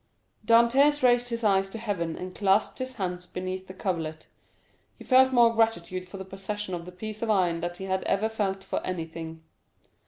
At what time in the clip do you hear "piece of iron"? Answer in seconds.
6.95-7.59